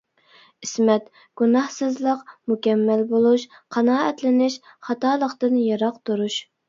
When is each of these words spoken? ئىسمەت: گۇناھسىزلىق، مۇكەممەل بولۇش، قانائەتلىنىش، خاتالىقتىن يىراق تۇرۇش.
ئىسمەت: 0.67 1.11
گۇناھسىزلىق، 1.41 2.23
مۇكەممەل 2.53 3.05
بولۇش، 3.11 3.45
قانائەتلىنىش، 3.77 4.57
خاتالىقتىن 4.89 5.61
يىراق 5.67 6.01
تۇرۇش. 6.11 6.41